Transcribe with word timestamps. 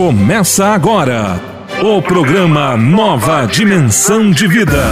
Começa 0.00 0.68
agora 0.68 1.38
o 1.82 2.00
programa 2.00 2.74
Nova 2.74 3.44
Dimensão 3.44 4.30
de 4.30 4.46
Vida. 4.46 4.82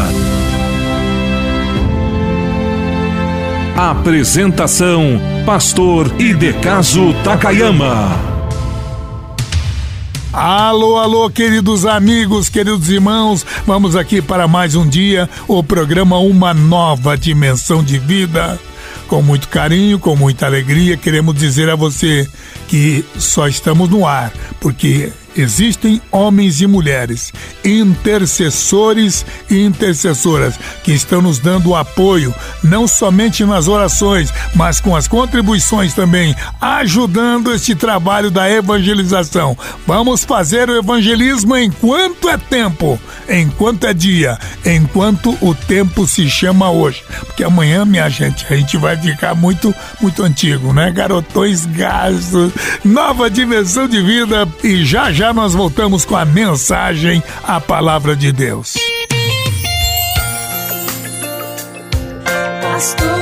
Apresentação: 3.74 5.18
Pastor 5.46 6.14
Idecaso 6.20 7.14
Takayama. 7.24 8.20
Alô, 10.30 10.98
alô, 10.98 11.30
queridos 11.30 11.86
amigos, 11.86 12.50
queridos 12.50 12.90
irmãos, 12.90 13.46
vamos 13.66 13.96
aqui 13.96 14.20
para 14.20 14.46
mais 14.46 14.74
um 14.74 14.86
dia, 14.86 15.26
o 15.48 15.64
programa 15.64 16.18
Uma 16.18 16.52
Nova 16.52 17.16
Dimensão 17.16 17.82
de 17.82 17.98
Vida. 17.98 18.60
Com 19.08 19.22
muito 19.22 19.48
carinho, 19.48 19.98
com 19.98 20.14
muita 20.14 20.46
alegria, 20.46 20.96
queremos 20.96 21.34
dizer 21.34 21.70
a 21.70 21.74
você 21.74 22.28
que 22.68 23.04
só 23.16 23.48
estamos 23.48 23.88
no 23.88 24.06
ar, 24.06 24.30
porque 24.60 25.10
existem 25.36 26.00
homens 26.10 26.60
e 26.60 26.66
mulheres, 26.66 27.32
intercessores 27.64 29.24
e 29.50 29.62
intercessoras, 29.62 30.58
que 30.82 30.92
estão 30.92 31.22
nos 31.22 31.38
dando 31.38 31.74
apoio, 31.74 32.34
não 32.62 32.86
somente 32.86 33.44
nas 33.44 33.68
orações, 33.68 34.32
mas 34.54 34.80
com 34.80 34.96
as 34.96 35.06
contribuições 35.06 35.94
também, 35.94 36.34
ajudando 36.60 37.52
este 37.52 37.74
trabalho 37.74 38.30
da 38.30 38.50
evangelização. 38.50 39.56
Vamos 39.86 40.24
fazer 40.24 40.68
o 40.68 40.76
evangelismo 40.76 41.56
enquanto 41.56 42.28
é 42.28 42.36
tempo, 42.36 42.98
enquanto 43.28 43.86
é 43.86 43.94
dia, 43.94 44.38
enquanto 44.64 45.36
o 45.40 45.54
tempo 45.54 46.06
se 46.06 46.28
chama 46.28 46.70
hoje. 46.70 47.02
Porque 47.26 47.44
amanhã, 47.44 47.84
minha 47.84 48.08
gente, 48.08 48.46
a 48.50 48.56
gente 48.56 48.76
vai 48.76 48.96
ficar 48.96 49.34
muito, 49.34 49.74
muito 50.00 50.22
antigo, 50.22 50.72
né? 50.72 50.90
Garotões 50.90 51.66
gastos, 51.66 52.52
nova 52.84 53.30
dimensão 53.30 53.86
de 53.86 54.02
vida 54.02 54.48
e 54.62 54.84
já 54.84 55.12
já 55.12 55.27
nós 55.32 55.54
voltamos 55.54 56.04
com 56.04 56.16
a 56.16 56.24
mensagem, 56.24 57.22
a 57.42 57.60
palavra 57.60 58.16
de 58.16 58.32
Deus. 58.32 58.74
Pastor 62.62 63.17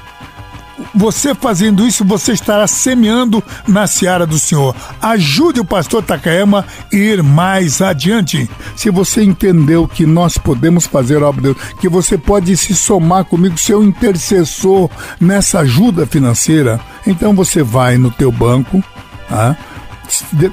Você 0.94 1.34
fazendo 1.34 1.86
isso, 1.86 2.04
você 2.04 2.32
estará 2.32 2.66
semeando 2.66 3.42
na 3.66 3.86
seara 3.86 4.26
do 4.26 4.38
Senhor. 4.38 4.74
Ajude 5.00 5.60
o 5.60 5.64
pastor 5.64 6.02
Takayama 6.02 6.64
a 6.92 6.96
ir 6.96 7.22
mais 7.22 7.80
adiante. 7.80 8.50
Se 8.74 8.90
você 8.90 9.22
entendeu 9.22 9.86
que 9.86 10.04
nós 10.04 10.36
podemos 10.36 10.86
fazer 10.86 11.22
a 11.22 11.28
obra 11.28 11.42
de 11.42 11.54
Deus, 11.54 11.72
que 11.80 11.88
você 11.88 12.18
pode 12.18 12.56
se 12.56 12.74
somar 12.74 13.24
comigo, 13.24 13.56
ser 13.56 13.76
um 13.76 13.84
intercessor 13.84 14.90
nessa 15.20 15.60
ajuda 15.60 16.06
financeira, 16.06 16.80
então 17.06 17.34
você 17.34 17.62
vai 17.62 17.96
no 17.96 18.10
teu 18.10 18.32
banco, 18.32 18.82
tá? 19.28 19.56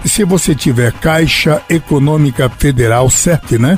se 0.06 0.24
você 0.24 0.54
tiver 0.54 0.92
Caixa 0.94 1.62
Econômica 1.68 2.48
Federal, 2.48 3.10
certo, 3.10 3.58
né? 3.58 3.78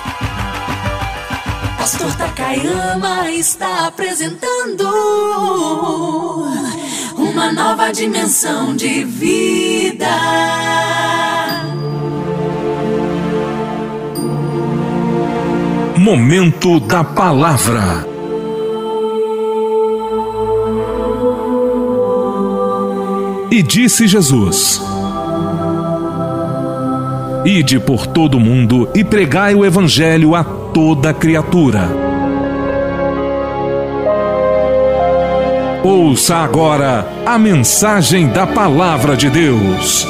Pastor 1.81 2.15
Takayama 2.15 3.31
está 3.31 3.87
apresentando 3.87 4.87
uma 7.17 7.51
nova 7.51 7.91
dimensão 7.91 8.75
de 8.75 9.03
vida. 9.03 10.05
Momento 15.97 16.79
da 16.81 17.03
palavra. 17.03 18.05
E 23.49 23.63
disse 23.63 24.05
Jesus: 24.05 24.79
Ide 27.43 27.79
por 27.79 28.05
todo 28.05 28.35
o 28.35 28.39
mundo 28.39 28.87
e 28.93 29.03
pregai 29.03 29.55
o 29.55 29.65
evangelho 29.65 30.35
a 30.35 30.60
toda 30.73 31.13
criatura. 31.13 31.89
Ouça 35.83 36.37
agora 36.37 37.05
a 37.25 37.37
mensagem 37.37 38.27
da 38.27 38.47
palavra 38.47 39.17
de 39.17 39.29
Deus. 39.29 40.07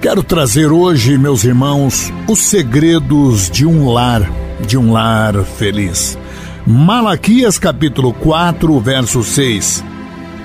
Quero 0.00 0.22
trazer 0.22 0.72
hoje, 0.72 1.16
meus 1.16 1.44
irmãos, 1.44 2.12
os 2.28 2.40
segredos 2.40 3.48
de 3.48 3.64
um 3.64 3.88
lar, 3.88 4.28
de 4.66 4.76
um 4.76 4.92
lar 4.92 5.44
feliz. 5.44 6.18
Malaquias 6.66 7.58
capítulo 7.58 8.12
4, 8.12 8.80
verso 8.80 9.22
6. 9.22 9.93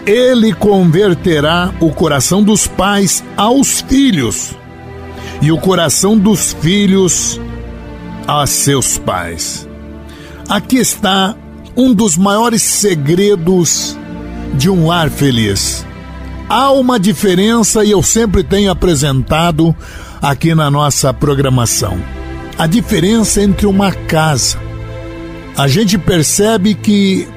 Ele 0.05 0.53
converterá 0.53 1.73
o 1.79 1.91
coração 1.91 2.41
dos 2.41 2.67
pais 2.67 3.23
aos 3.37 3.81
filhos 3.81 4.55
e 5.41 5.51
o 5.51 5.57
coração 5.57 6.17
dos 6.17 6.53
filhos 6.53 7.39
a 8.27 8.45
seus 8.45 8.97
pais. 8.97 9.67
Aqui 10.47 10.77
está 10.77 11.35
um 11.75 11.93
dos 11.93 12.17
maiores 12.17 12.61
segredos 12.61 13.97
de 14.53 14.69
um 14.69 14.87
lar 14.87 15.09
feliz. 15.09 15.85
Há 16.49 16.71
uma 16.71 16.99
diferença 16.99 17.83
e 17.83 17.91
eu 17.91 18.01
sempre 18.01 18.43
tenho 18.43 18.71
apresentado 18.71 19.75
aqui 20.21 20.55
na 20.55 20.69
nossa 20.69 21.13
programação. 21.13 21.99
A 22.57 22.67
diferença 22.67 23.41
entre 23.41 23.67
uma 23.67 23.91
casa. 23.91 24.57
A 25.55 25.67
gente 25.67 25.97
percebe 25.97 26.73
que 26.73 27.27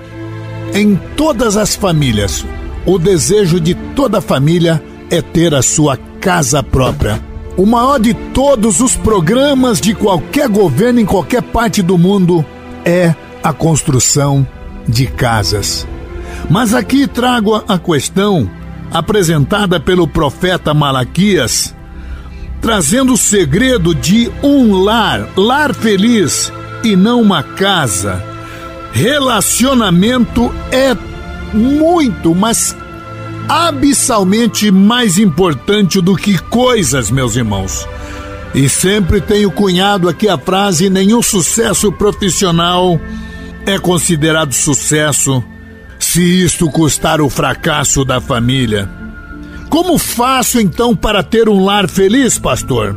em 0.74 0.96
todas 1.16 1.56
as 1.56 1.74
famílias, 1.74 2.44
o 2.86 2.98
desejo 2.98 3.60
de 3.60 3.74
toda 3.74 4.20
família 4.20 4.82
é 5.10 5.20
ter 5.20 5.54
a 5.54 5.62
sua 5.62 5.98
casa 6.20 6.62
própria. 6.62 7.22
O 7.56 7.66
maior 7.66 8.00
de 8.00 8.14
todos 8.14 8.80
os 8.80 8.96
programas 8.96 9.80
de 9.80 9.94
qualquer 9.94 10.48
governo 10.48 11.00
em 11.00 11.04
qualquer 11.04 11.42
parte 11.42 11.82
do 11.82 11.98
mundo 11.98 12.44
é 12.84 13.14
a 13.42 13.52
construção 13.52 14.46
de 14.88 15.06
casas. 15.06 15.86
Mas 16.48 16.74
aqui 16.74 17.06
trago 17.06 17.62
a 17.68 17.78
questão 17.78 18.50
apresentada 18.90 19.78
pelo 19.78 20.08
profeta 20.08 20.72
Malaquias, 20.72 21.74
trazendo 22.62 23.12
o 23.12 23.18
segredo 23.18 23.94
de 23.94 24.30
um 24.42 24.82
lar, 24.82 25.28
lar 25.36 25.74
feliz 25.74 26.50
e 26.82 26.96
não 26.96 27.20
uma 27.20 27.42
casa. 27.42 28.31
Relacionamento 28.92 30.54
é 30.70 30.96
muito, 31.54 32.34
mas 32.34 32.76
abissalmente 33.48 34.70
mais 34.70 35.18
importante 35.18 36.00
do 36.00 36.14
que 36.14 36.38
coisas, 36.38 37.10
meus 37.10 37.34
irmãos. 37.34 37.86
E 38.54 38.68
sempre 38.68 39.20
tenho 39.20 39.50
cunhado 39.50 40.08
aqui 40.08 40.28
a 40.28 40.36
frase: 40.36 40.90
nenhum 40.90 41.22
sucesso 41.22 41.90
profissional 41.90 43.00
é 43.64 43.78
considerado 43.78 44.52
sucesso 44.52 45.42
se 45.98 46.44
isto 46.44 46.70
custar 46.70 47.20
o 47.20 47.30
fracasso 47.30 48.04
da 48.04 48.20
família. 48.20 48.90
Como 49.70 49.96
faço 49.96 50.60
então 50.60 50.94
para 50.94 51.22
ter 51.22 51.48
um 51.48 51.64
lar 51.64 51.88
feliz, 51.88 52.38
pastor? 52.38 52.94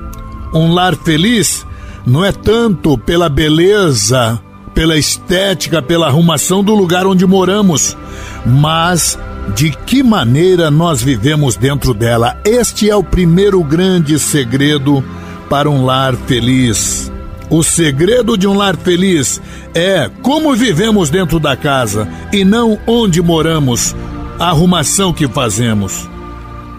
Um 0.53 0.73
lar 0.73 0.95
feliz 0.95 1.65
não 2.05 2.25
é 2.25 2.33
tanto 2.33 2.97
pela 2.97 3.29
beleza, 3.29 4.41
pela 4.75 4.97
estética, 4.97 5.81
pela 5.81 6.07
arrumação 6.07 6.61
do 6.61 6.75
lugar 6.75 7.07
onde 7.07 7.25
moramos, 7.25 7.97
mas 8.45 9.17
de 9.55 9.71
que 9.71 10.03
maneira 10.03 10.69
nós 10.69 11.01
vivemos 11.01 11.55
dentro 11.55 11.93
dela. 11.93 12.37
Este 12.43 12.89
é 12.89 12.95
o 12.95 13.03
primeiro 13.03 13.63
grande 13.63 14.19
segredo 14.19 15.03
para 15.49 15.69
um 15.69 15.85
lar 15.85 16.15
feliz. 16.15 17.11
O 17.49 17.63
segredo 17.63 18.37
de 18.37 18.47
um 18.47 18.53
lar 18.53 18.75
feliz 18.75 19.41
é 19.73 20.09
como 20.21 20.53
vivemos 20.55 21.09
dentro 21.09 21.39
da 21.39 21.55
casa 21.55 22.07
e 22.33 22.43
não 22.43 22.77
onde 22.85 23.21
moramos, 23.21 23.95
a 24.37 24.49
arrumação 24.49 25.13
que 25.13 25.27
fazemos. 25.27 26.09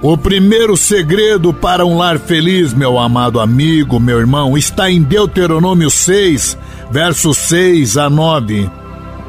O 0.03 0.17
primeiro 0.19 0.77
segredo 0.77 1.55
para 1.55 1.87
um 1.87 1.97
lar 1.97 2.19
feliz, 2.19 2.75
meu 2.75 2.99
amado 2.99 3.41
amigo, 3.41 3.99
meu 3.99 4.19
irmão, 4.19 4.57
está 4.57 4.91
em 4.91 5.03
Deuteronômio 5.03 5.89
6, 5.89 6.59
versos 6.91 7.37
6 7.38 7.97
a 7.97 8.11
9. 8.11 8.71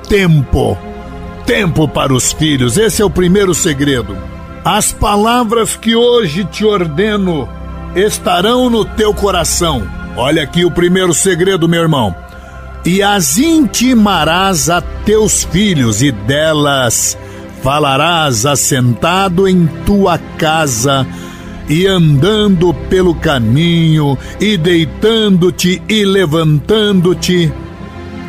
Tempo. 0.07 0.77
Tempo 1.45 1.87
para 1.87 2.13
os 2.13 2.31
filhos. 2.31 2.77
Esse 2.77 3.01
é 3.01 3.05
o 3.05 3.09
primeiro 3.09 3.53
segredo. 3.53 4.17
As 4.63 4.91
palavras 4.91 5.75
que 5.75 5.95
hoje 5.95 6.43
te 6.45 6.65
ordeno 6.65 7.47
estarão 7.95 8.69
no 8.69 8.83
teu 8.83 9.13
coração 9.13 9.97
Olha 10.19 10.41
aqui 10.41 10.65
o 10.65 10.71
primeiro 10.71 11.13
segredo, 11.13 11.69
meu 11.69 11.83
irmão. 11.83 12.15
E 12.83 13.03
as 13.03 13.37
intimarás 13.37 14.67
a 14.67 14.81
teus 14.81 15.43
filhos, 15.43 16.01
e 16.01 16.11
delas 16.11 17.15
falarás 17.61 18.43
assentado 18.43 19.47
em 19.47 19.67
tua 19.85 20.17
casa, 20.17 21.05
e 21.69 21.85
andando 21.87 22.73
pelo 22.89 23.15
caminho, 23.15 24.17
e 24.39 24.57
deitando-te 24.57 25.81
e 25.87 26.05
levantando-te 26.05 27.51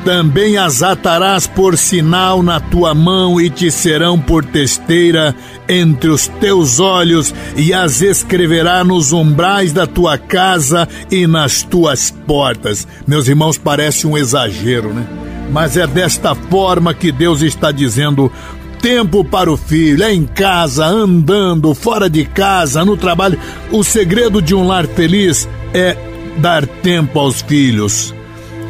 também 0.05 0.57
as 0.57 0.83
atarás 0.83 1.47
por 1.47 1.77
sinal 1.77 2.43
na 2.43 2.61
tua 2.61 2.95
mão 2.95 3.39
e 3.39 3.51
te 3.51 3.71
serão 3.71 4.19
por 4.19 4.45
testeira 4.45 5.35
entre 5.69 6.09
os 6.09 6.27
teus 6.27 6.81
olhos, 6.81 7.35
e 7.57 7.75
as 7.75 8.01
escreverá 8.01 8.83
nos 8.83 9.13
umbrais 9.13 9.73
da 9.73 9.87
tua 9.87 10.17
casa 10.17 10.89
e 11.11 11.27
nas 11.27 11.63
tuas 11.63 12.11
portas. 12.11 12.89
Meus 13.07 13.29
irmãos, 13.29 13.59
parece 13.59 14.07
um 14.07 14.17
exagero, 14.17 14.95
né? 14.95 15.07
Mas 15.51 15.77
é 15.77 15.87
desta 15.87 16.35
forma 16.35 16.95
que 16.95 17.11
Deus 17.11 17.43
está 17.43 17.71
dizendo: 17.71 18.31
tempo 18.81 19.25
para 19.25 19.51
o 19.51 19.57
filho, 19.57 20.03
é 20.03 20.13
em 20.13 20.25
casa, 20.25 20.85
andando, 20.87 21.75
fora 21.75 22.09
de 22.09 22.25
casa, 22.25 22.85
no 22.85 22.97
trabalho. 22.97 23.39
O 23.71 23.83
segredo 23.83 24.41
de 24.41 24.55
um 24.55 24.67
lar 24.67 24.87
feliz 24.87 25.49
é 25.75 25.97
dar 26.39 26.67
tempo 26.67 27.19
aos 27.19 27.43
filhos. 27.43 28.15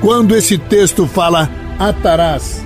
Quando 0.00 0.34
esse 0.34 0.56
texto 0.56 1.06
fala 1.06 1.50
atarás 1.78 2.64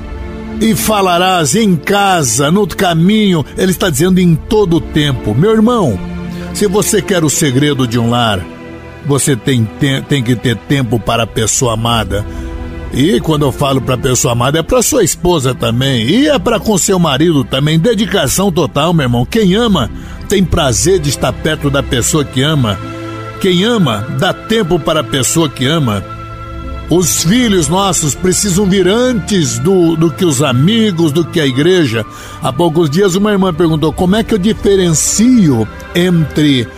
e 0.60 0.74
falarás 0.74 1.54
em 1.54 1.76
casa, 1.76 2.50
no 2.50 2.66
caminho, 2.66 3.44
ele 3.56 3.72
está 3.72 3.90
dizendo 3.90 4.20
em 4.20 4.34
todo 4.34 4.76
o 4.76 4.80
tempo. 4.80 5.34
Meu 5.34 5.52
irmão, 5.52 5.98
se 6.54 6.66
você 6.66 7.02
quer 7.02 7.24
o 7.24 7.30
segredo 7.30 7.86
de 7.86 7.98
um 7.98 8.10
lar, 8.10 8.44
você 9.06 9.34
tem, 9.34 9.64
tem, 9.80 10.02
tem 10.02 10.22
que 10.22 10.36
ter 10.36 10.56
tempo 10.56 10.98
para 10.98 11.24
a 11.24 11.26
pessoa 11.26 11.74
amada. 11.74 12.24
E 12.92 13.18
quando 13.20 13.46
eu 13.46 13.52
falo 13.52 13.80
para 13.80 13.94
a 13.94 13.98
pessoa 13.98 14.32
amada, 14.32 14.58
é 14.58 14.62
para 14.62 14.82
sua 14.82 15.02
esposa 15.02 15.54
também. 15.54 16.02
E 16.02 16.28
é 16.28 16.38
para 16.38 16.60
com 16.60 16.76
seu 16.76 16.98
marido 16.98 17.42
também. 17.42 17.78
Dedicação 17.78 18.52
total, 18.52 18.92
meu 18.92 19.04
irmão. 19.04 19.24
Quem 19.24 19.54
ama 19.54 19.90
tem 20.28 20.44
prazer 20.44 20.98
de 20.98 21.08
estar 21.08 21.32
perto 21.32 21.70
da 21.70 21.82
pessoa 21.82 22.24
que 22.24 22.42
ama. 22.42 22.78
Quem 23.40 23.64
ama 23.64 24.06
dá 24.18 24.32
tempo 24.32 24.78
para 24.78 25.00
a 25.00 25.04
pessoa 25.04 25.48
que 25.48 25.66
ama. 25.66 26.04
Os 26.90 27.24
filhos 27.24 27.68
nossos 27.68 28.14
precisam 28.14 28.66
vir 28.66 28.86
antes 28.86 29.58
do, 29.58 29.96
do 29.96 30.10
que 30.10 30.26
os 30.26 30.42
amigos, 30.42 31.10
do 31.10 31.24
que 31.24 31.40
a 31.40 31.46
igreja. 31.46 32.04
Há 32.42 32.52
poucos 32.52 32.90
dias 32.90 33.14
uma 33.14 33.32
irmã 33.32 33.54
perguntou 33.54 33.90
como 33.94 34.16
é 34.16 34.22
que 34.22 34.34
eu 34.34 34.38
diferencio 34.38 35.66
entre 35.94 36.68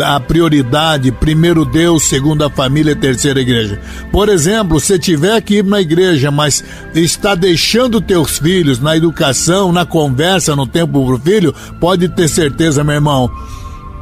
a 0.00 0.18
prioridade, 0.20 1.12
primeiro 1.12 1.64
Deus, 1.64 2.04
segundo 2.04 2.44
a 2.44 2.50
família, 2.50 2.96
terceira 2.96 3.40
igreja. 3.40 3.80
Por 4.10 4.28
exemplo, 4.28 4.80
se 4.80 4.98
tiver 4.98 5.40
que 5.42 5.56
ir 5.56 5.64
na 5.64 5.80
igreja, 5.80 6.30
mas 6.30 6.64
está 6.94 7.34
deixando 7.34 8.00
teus 8.00 8.38
filhos 8.38 8.80
na 8.80 8.96
educação, 8.96 9.72
na 9.72 9.84
conversa, 9.84 10.56
no 10.56 10.66
tempo 10.66 11.04
pro 11.04 11.18
filho, 11.18 11.54
pode 11.80 12.08
ter 12.08 12.28
certeza, 12.28 12.82
meu 12.82 12.94
irmão, 12.94 13.30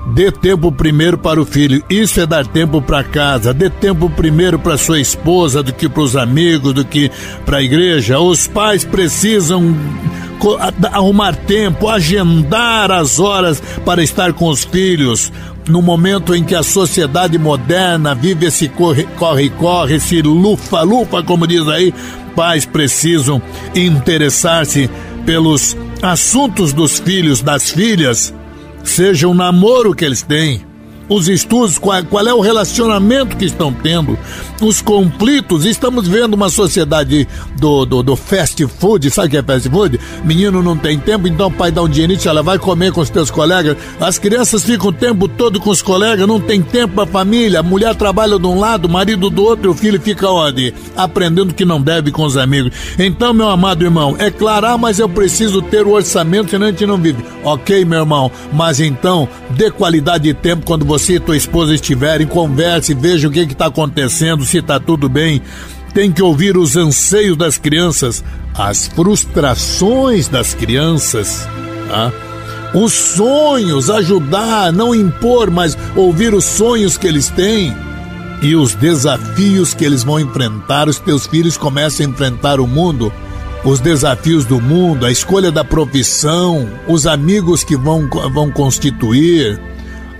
Dê 0.07 0.33
tempo 0.33 0.73
primeiro 0.73 1.17
para 1.17 1.41
o 1.41 1.47
filho. 1.47 1.83
Isso 1.89 2.21
é 2.21 2.27
dar 2.27 2.47
tempo 2.47 2.83
para 2.83 3.05
casa. 3.05 3.55
Dê 3.55 3.71
tempo 3.71 4.11
primeiro 4.11 4.59
para 4.59 4.77
sua 4.77 5.01
esposa 5.01 5.63
do 5.63 5.73
que 5.73 5.89
para 5.89 6.03
os 6.03 6.17
amigos, 6.17 6.75
do 6.75 6.85
que 6.85 7.11
para 7.47 7.59
a 7.59 7.63
igreja. 7.63 8.19
Os 8.19 8.49
pais 8.49 8.85
precisam 8.85 9.75
arrumar 10.93 11.37
tempo, 11.37 11.89
agendar 11.89 12.91
as 12.91 13.21
horas 13.21 13.63
para 13.85 14.03
estar 14.03 14.33
com 14.33 14.49
os 14.49 14.65
filhos. 14.65 15.33
No 15.69 15.81
momento 15.81 16.35
em 16.35 16.43
que 16.43 16.57
a 16.57 16.65
sociedade 16.65 17.39
moderna 17.39 18.13
vive 18.13 18.47
esse 18.47 18.69
corre, 18.69 19.05
corre, 19.17 19.49
corre, 19.51 19.95
esse 19.95 20.21
lufa, 20.21 20.83
lufa, 20.83 21.23
como 21.23 21.47
diz 21.47 21.69
aí, 21.69 21.95
pais 22.35 22.67
precisam 22.67 23.41
interessar-se 23.73 24.91
pelos 25.25 25.77
assuntos 26.03 26.73
dos 26.73 26.99
filhos, 26.99 27.41
das 27.41 27.71
filhas 27.71 28.35
seja 28.83 29.29
o 29.29 29.35
namoro 29.35 29.95
que 29.95 30.05
eles 30.05 30.23
têm, 30.23 30.65
os 31.09 31.29
estudos, 31.29 31.79
qual, 31.79 32.03
qual, 32.05 32.27
é 32.27 32.33
o 32.33 32.41
relacionamento 32.41 33.37
que 33.37 33.45
estão 33.45 33.73
tendo, 33.73 34.19
os 34.61 34.81
conflitos. 34.81 35.65
Estamos 35.65 36.09
vendo 36.09 36.35
uma 36.35 36.49
sociedade 36.49 37.29
do, 37.59 37.85
do, 37.85 38.03
do, 38.03 38.17
fast 38.17 38.67
food, 38.67 39.11
sabe 39.11 39.29
o 39.29 39.31
que 39.31 39.37
é 39.37 39.43
fast 39.43 39.69
food? 39.69 40.01
Menino 40.25 40.63
não 40.63 40.77
tem 40.77 40.99
tempo, 40.99 41.29
então 41.29 41.49
o 41.49 41.51
pai 41.51 41.71
dá 41.71 41.83
um 41.83 41.89
dinheirinho, 41.89 42.21
ela 42.27 42.43
vai 42.43 42.59
comer 42.59 42.93
com 42.93 43.01
os 43.01 43.11
teus 43.11 43.31
colegas. 43.31 43.77
As 44.01 44.19
crianças 44.19 44.65
ficam 44.65 44.89
o 44.89 44.93
tempo 44.93 45.29
todo 45.29 45.61
com 45.61 45.71
os 45.71 45.83
colegas, 45.83 46.27
não 46.27 46.41
tem 46.41 46.63
tempo 46.63 46.95
para 46.95 47.07
família. 47.07 47.61
A 47.61 47.63
mulher 47.63 47.95
trabalha 47.95 48.39
de 48.39 48.47
um 48.47 48.59
lado, 48.59 48.87
o 48.87 48.91
marido 48.91 49.29
do 49.29 49.45
outro, 49.45 49.71
o 49.71 49.75
filho 49.75 50.01
fica 50.01 50.29
onde? 50.29 50.73
Aprendendo 50.97 51.55
que 51.55 51.65
não 51.65 51.81
deve 51.81 52.11
com 52.11 52.25
os 52.25 52.37
amigos. 52.37 52.73
Então, 52.99 53.35
meu 53.35 53.49
amado 53.49 53.85
irmão, 53.85 54.17
é 54.19 54.31
claro, 54.31 54.67
ah, 54.67 54.79
mas 54.79 54.99
eu 54.99 55.09
preciso 55.09 55.61
ter 55.61 55.87
o 55.87 55.93
orçamento, 55.93 56.51
senão 56.51 56.67
a 56.67 56.71
gente 56.71 56.87
não 56.87 56.97
vive. 56.97 57.23
Ok, 57.45 57.85
meu 57.85 58.01
irmão, 58.01 58.31
mas 58.53 58.81
então 58.81 59.29
dê 59.51 59.71
qualidade 59.71 60.25
de 60.25 60.35
tempo 60.35 60.65
quando 60.65 60.85
você 60.85 60.92
e 60.99 61.21
tua 61.21 61.37
esposa 61.37 61.75
estiverem, 61.75 62.27
converse, 62.27 62.95
veja 62.95 63.29
o 63.29 63.31
que 63.31 63.41
está 63.41 63.67
acontecendo, 63.67 64.45
se 64.45 64.59
está 64.59 64.79
tudo 64.79 65.09
bem. 65.09 65.43
Tem 65.95 66.11
que 66.11 66.23
ouvir 66.23 66.57
os 66.57 66.77
anseios 66.77 67.37
das 67.37 67.59
crianças, 67.59 68.25
as 68.55 68.87
frustrações 68.87 70.29
das 70.29 70.55
crianças, 70.55 71.47
tá? 71.89 72.13
os 72.75 72.93
sonhos, 72.93 73.91
ajudar, 73.91 74.73
não 74.73 74.95
impor, 74.95 75.51
mas 75.51 75.77
ouvir 75.95 76.35
os 76.35 76.45
sonhos 76.45 76.97
que 76.97 77.07
eles 77.07 77.29
têm 77.29 77.77
e 78.41 78.57
os 78.57 78.75
desafios 78.75 79.75
que 79.75 79.85
eles 79.85 80.03
vão 80.03 80.19
enfrentar. 80.19 80.89
Os 80.89 80.99
teus 80.99 81.27
filhos 81.27 81.57
começam 81.57 82.07
a 82.07 82.09
enfrentar 82.09 82.61
o 82.61 82.67
mundo, 82.67 83.13
os 83.65 83.79
desafios 83.79 84.45
do 84.45 84.61
mundo, 84.61 85.07
a 85.07 85.13
escolha 85.13 85.53
da 85.53 85.65
profissão, 85.65 86.69
os 86.89 87.07
amigos 87.07 87.63
que 87.63 87.77
vão, 87.77 88.09
vão 88.33 88.51
constituir, 88.51 89.61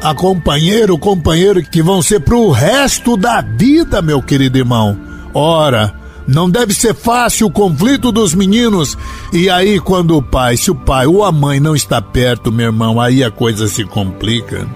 a 0.03 0.15
companheira, 0.15 0.93
o 0.93 0.99
companheiro 0.99 1.63
que 1.63 1.83
vão 1.83 2.03
ser 2.03 2.21
para 2.21 2.37
o 2.37 2.51
resto 2.51 3.17
da 3.17 3.41
vida, 3.41 4.03
meu 4.03 4.21
querido 4.21 4.59
irmão. 4.59 4.99
Ora, 5.33 5.95
não 6.27 6.51
deve 6.51 6.75
ser 6.75 6.95
fácil 6.95 7.47
o 7.47 7.51
conflito 7.51 8.11
dos 8.11 8.35
meninos. 8.35 8.99
E 9.33 9.49
aí, 9.49 9.79
quando 9.79 10.17
o 10.17 10.23
pai, 10.23 10.57
se 10.57 10.71
o 10.71 10.75
pai 10.75 11.07
ou 11.07 11.25
a 11.25 11.31
mãe 11.31 11.61
não 11.61 11.77
está 11.77 12.03
perto, 12.03 12.51
meu 12.51 12.67
irmão, 12.67 13.01
aí 13.01 13.23
a 13.23 13.31
coisa 13.31 13.69
se 13.69 13.85
complica. 13.85 14.67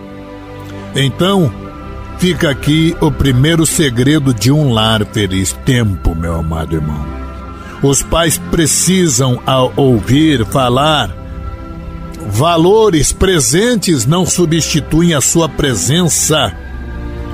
Então, 0.94 1.52
fica 2.18 2.50
aqui 2.50 2.96
o 3.00 3.10
primeiro 3.10 3.66
segredo 3.66 4.32
de 4.32 4.52
um 4.52 4.72
lar 4.72 5.04
feliz: 5.06 5.52
tempo, 5.64 6.14
meu 6.14 6.36
amado 6.36 6.74
irmão. 6.74 7.04
Os 7.82 8.02
pais 8.02 8.38
precisam 8.50 9.40
ao 9.44 9.72
ouvir 9.76 10.44
falar. 10.46 11.25
Valores 12.28 13.12
presentes 13.12 14.06
não 14.06 14.26
substituem 14.26 15.14
a 15.14 15.20
sua 15.20 15.48
presença 15.48 16.54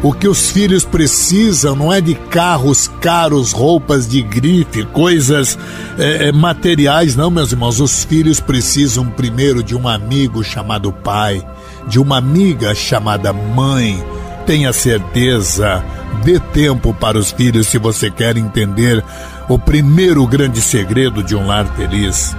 o 0.02 0.12
que 0.12 0.26
os 0.26 0.50
filhos 0.50 0.84
precisam 0.84 1.76
não 1.76 1.92
é 1.92 2.00
de 2.00 2.16
carros 2.16 2.90
caros, 3.00 3.52
roupas 3.52 4.08
de 4.08 4.20
grife, 4.20 4.84
coisas 4.86 5.56
é, 5.96 6.28
é, 6.28 6.32
materiais, 6.32 7.14
não, 7.14 7.30
meus 7.30 7.52
irmãos. 7.52 7.78
Os 7.78 8.04
filhos 8.04 8.40
precisam 8.40 9.06
primeiro 9.06 9.62
de 9.62 9.76
um 9.76 9.86
amigo 9.86 10.42
chamado 10.42 10.92
pai, 10.92 11.46
de 11.86 12.00
uma 12.00 12.18
amiga 12.18 12.74
chamada 12.74 13.32
mãe. 13.32 14.04
Tenha 14.44 14.72
certeza, 14.72 15.84
dê 16.24 16.40
tempo 16.40 16.92
para 16.92 17.16
os 17.16 17.30
filhos 17.30 17.68
se 17.68 17.78
você 17.78 18.10
quer 18.10 18.36
entender 18.36 19.04
o 19.48 19.56
primeiro 19.56 20.26
grande 20.26 20.60
segredo 20.60 21.22
de 21.22 21.36
um 21.36 21.46
lar 21.46 21.64
feliz. 21.76 22.34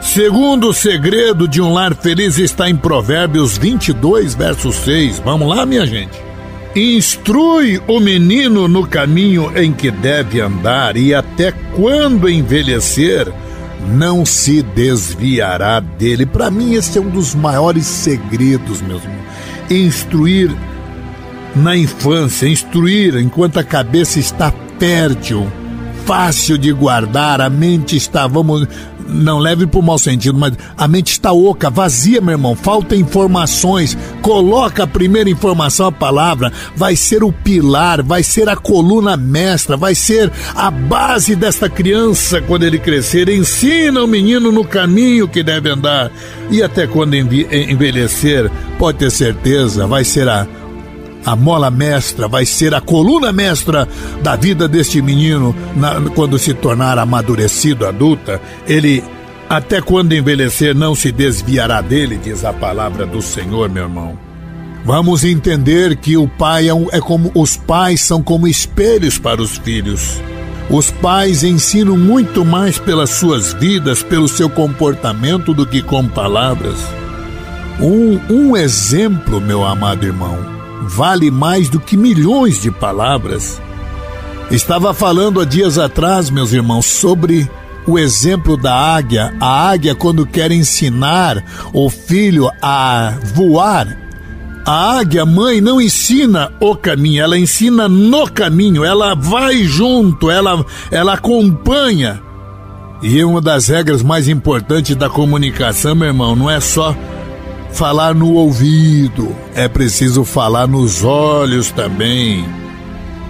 Segundo 0.00 0.72
segredo 0.72 1.48
de 1.48 1.60
um 1.60 1.72
lar 1.72 1.94
feliz 1.94 2.38
está 2.38 2.68
em 2.68 2.76
Provérbios 2.76 3.58
22, 3.58 4.34
verso 4.34 4.72
6. 4.72 5.20
Vamos 5.24 5.48
lá, 5.48 5.66
minha 5.66 5.86
gente. 5.86 6.26
Instrui 6.74 7.80
o 7.88 7.98
menino 7.98 8.68
no 8.68 8.86
caminho 8.86 9.50
em 9.56 9.72
que 9.72 9.90
deve 9.90 10.40
andar, 10.40 10.96
e 10.96 11.14
até 11.14 11.52
quando 11.74 12.28
envelhecer, 12.28 13.32
não 13.88 14.26
se 14.26 14.62
desviará 14.62 15.80
dele. 15.80 16.26
Para 16.26 16.50
mim, 16.50 16.74
esse 16.74 16.98
é 16.98 17.00
um 17.00 17.08
dos 17.08 17.34
maiores 17.34 17.86
segredos, 17.86 18.82
meu 18.82 18.96
irmão. 18.96 19.16
Instruir 19.70 20.54
na 21.54 21.76
infância, 21.76 22.46
instruir 22.46 23.16
enquanto 23.16 23.58
a 23.58 23.64
cabeça 23.64 24.18
está 24.18 24.52
fértil, 24.78 25.50
fácil 26.04 26.58
de 26.58 26.70
guardar, 26.72 27.40
a 27.40 27.48
mente 27.48 27.96
está, 27.96 28.26
vamos, 28.26 28.68
não 29.08 29.38
leve 29.38 29.66
para 29.66 29.80
o 29.80 29.82
mau 29.82 29.98
sentido, 29.98 30.38
mas 30.38 30.52
a 30.76 30.88
mente 30.88 31.12
está 31.12 31.32
oca, 31.32 31.70
vazia, 31.70 32.20
meu 32.20 32.32
irmão. 32.32 32.54
Falta 32.54 32.96
informações. 32.96 33.96
Coloca 34.22 34.84
a 34.84 34.86
primeira 34.86 35.30
informação, 35.30 35.86
a 35.86 35.92
palavra. 35.92 36.52
Vai 36.74 36.96
ser 36.96 37.22
o 37.22 37.32
pilar, 37.32 38.02
vai 38.02 38.22
ser 38.22 38.48
a 38.48 38.56
coluna 38.56 39.16
mestra, 39.16 39.76
vai 39.76 39.94
ser 39.94 40.32
a 40.54 40.70
base 40.70 41.34
desta 41.36 41.68
criança 41.68 42.40
quando 42.40 42.64
ele 42.64 42.78
crescer. 42.78 43.28
Ensina 43.28 44.02
o 44.02 44.06
menino 44.06 44.50
no 44.52 44.64
caminho 44.64 45.28
que 45.28 45.42
deve 45.42 45.70
andar. 45.70 46.10
E 46.50 46.62
até 46.62 46.86
quando 46.86 47.14
envelhecer, 47.14 48.50
pode 48.78 48.98
ter 48.98 49.10
certeza, 49.10 49.86
vai 49.86 50.04
ser 50.04 50.28
a 50.28 50.46
a 51.26 51.34
mola 51.34 51.72
mestra, 51.72 52.28
vai 52.28 52.46
ser 52.46 52.72
a 52.72 52.80
coluna 52.80 53.32
mestra 53.32 53.88
da 54.22 54.36
vida 54.36 54.68
deste 54.68 55.02
menino 55.02 55.54
na, 55.74 56.00
quando 56.14 56.38
se 56.38 56.54
tornar 56.54 56.98
amadurecido, 57.00 57.84
adulta. 57.84 58.40
Ele, 58.64 59.02
até 59.48 59.80
quando 59.80 60.14
envelhecer, 60.14 60.72
não 60.72 60.94
se 60.94 61.10
desviará 61.10 61.80
dele, 61.80 62.16
diz 62.22 62.44
a 62.44 62.52
palavra 62.52 63.04
do 63.04 63.20
Senhor, 63.20 63.68
meu 63.68 63.82
irmão. 63.82 64.16
Vamos 64.84 65.24
entender 65.24 65.96
que 65.96 66.16
o 66.16 66.28
pai 66.28 66.68
é, 66.68 66.74
um, 66.74 66.86
é 66.92 67.00
como 67.00 67.32
os 67.34 67.56
pais 67.56 68.00
são 68.02 68.22
como 68.22 68.46
espelhos 68.46 69.18
para 69.18 69.42
os 69.42 69.58
filhos. 69.58 70.22
Os 70.70 70.92
pais 70.92 71.42
ensinam 71.42 71.96
muito 71.96 72.44
mais 72.44 72.78
pelas 72.78 73.10
suas 73.10 73.52
vidas, 73.52 74.00
pelo 74.00 74.28
seu 74.28 74.48
comportamento, 74.48 75.52
do 75.52 75.66
que 75.66 75.82
com 75.82 76.06
palavras. 76.06 76.78
Um, 77.80 78.20
um 78.32 78.56
exemplo, 78.56 79.40
meu 79.40 79.64
amado 79.64 80.06
irmão, 80.06 80.55
vale 80.82 81.30
mais 81.30 81.68
do 81.68 81.80
que 81.80 81.96
milhões 81.96 82.60
de 82.60 82.70
palavras. 82.70 83.60
Estava 84.50 84.94
falando 84.94 85.40
há 85.40 85.44
dias 85.44 85.78
atrás, 85.78 86.30
meus 86.30 86.52
irmãos, 86.52 86.86
sobre 86.86 87.50
o 87.86 87.98
exemplo 87.98 88.56
da 88.56 88.74
águia. 88.74 89.34
A 89.40 89.68
águia, 89.70 89.94
quando 89.94 90.26
quer 90.26 90.52
ensinar 90.52 91.42
o 91.72 91.88
filho 91.90 92.50
a 92.62 93.14
voar, 93.34 93.96
a 94.64 94.98
águia 94.98 95.24
mãe 95.24 95.60
não 95.60 95.80
ensina 95.80 96.52
o 96.60 96.74
caminho, 96.74 97.22
ela 97.22 97.38
ensina 97.38 97.88
no 97.88 98.28
caminho, 98.28 98.84
ela 98.84 99.14
vai 99.14 99.64
junto, 99.64 100.30
ela, 100.30 100.64
ela 100.90 101.14
acompanha. 101.14 102.20
E 103.02 103.22
uma 103.22 103.40
das 103.40 103.68
regras 103.68 104.02
mais 104.02 104.28
importantes 104.28 104.96
da 104.96 105.08
comunicação, 105.08 105.94
meu 105.94 106.08
irmão, 106.08 106.34
não 106.34 106.50
é 106.50 106.60
só 106.60 106.96
falar 107.76 108.14
no 108.14 108.32
ouvido, 108.32 109.36
é 109.54 109.68
preciso 109.68 110.24
falar 110.24 110.66
nos 110.66 111.04
olhos 111.04 111.70
também. 111.70 112.42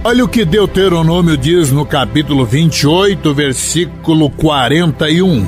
Olha 0.04 0.24
o 0.24 0.28
que 0.28 0.44
Deuteronômio 0.44 1.36
diz 1.36 1.72
no 1.72 1.84
capítulo 1.84 2.46
28, 2.46 3.34
versículo 3.34 4.30
41. 4.30 5.44